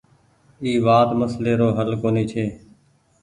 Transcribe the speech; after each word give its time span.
اي 0.63 0.71
وآت 0.85 1.09
مسلي 1.19 1.53
رو 1.59 1.67
هل 1.77 1.89
ڪونيٚ 2.01 2.29
ڇي۔ 2.31 2.45